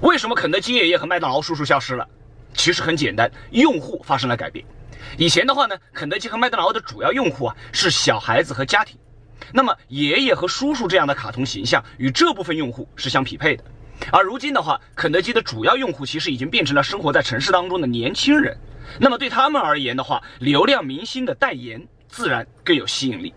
[0.00, 2.08] 为什么肯德基爷爷和麦当劳叔叔消失了？
[2.54, 4.64] 其实很简单用户发生了改变。
[5.18, 8.98] 以前的话呢肯德基和麦当劳的主要用户啊是小孩子和家庭。
[9.52, 13.64] 那么爷爷和叔叔这样的卡通形象与这部分用户是相匹配的。
[14.10, 18.56] 而如今的话肯德基的主要用户其实已经变成了生活在城市当中的年轻人。
[18.98, 23.28] 那么对他们而言的话流量明星的代言自然更有吸引力。